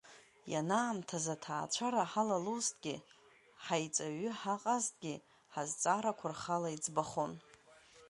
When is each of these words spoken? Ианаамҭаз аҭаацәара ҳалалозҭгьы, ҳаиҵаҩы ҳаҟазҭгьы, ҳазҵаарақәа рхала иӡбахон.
Ианаамҭаз 0.53 1.25
аҭаацәара 1.33 2.03
ҳалалозҭгьы, 2.11 2.95
ҳаиҵаҩы 3.63 4.29
ҳаҟазҭгьы, 4.41 5.13
ҳазҵаарақәа 5.53 6.27
рхала 6.33 6.69
иӡбахон. 6.75 7.33